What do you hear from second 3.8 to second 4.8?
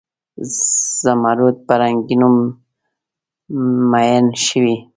میین شوي